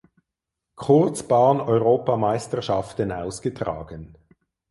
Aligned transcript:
Kurzbahneuropameisterschaften 0.77 3.11
ausgetragen. 3.11 4.15